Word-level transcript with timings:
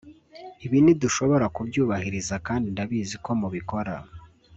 Ibi 0.65 0.77
nidushobora 0.83 1.45
kubyubahiriza 1.55 2.35
kandi 2.47 2.67
ndabizi 2.73 3.15
ko 3.25 3.31
mubikora 3.39 3.93